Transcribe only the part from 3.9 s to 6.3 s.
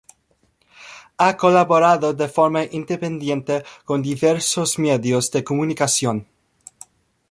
diversos medios de comunicación.